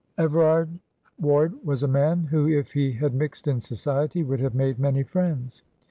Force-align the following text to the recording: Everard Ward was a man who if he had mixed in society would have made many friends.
Everard 0.17 0.79
Ward 1.19 1.63
was 1.63 1.83
a 1.83 1.87
man 1.87 2.23
who 2.23 2.47
if 2.49 2.73
he 2.73 2.93
had 2.93 3.13
mixed 3.13 3.47
in 3.47 3.59
society 3.59 4.23
would 4.23 4.39
have 4.39 4.55
made 4.55 4.79
many 4.79 5.03
friends. 5.03 5.61